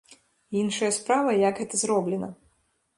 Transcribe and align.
Іншая 0.61 0.89
справа, 0.99 1.37
як 1.49 1.55
гэта 1.63 1.75
зроблена. 1.85 2.35